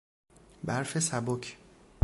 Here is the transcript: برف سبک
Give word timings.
برف 0.63 0.99
سبک 0.99 1.57